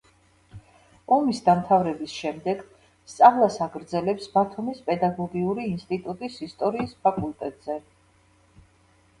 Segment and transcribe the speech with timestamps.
[1.17, 2.63] ომის დამთავრების შემდეგ
[3.13, 7.81] სწავლას აგრძელებს ბათუმის პედაგოგიური ინსტიტუტის ისტორიის ფაკულტეტზე.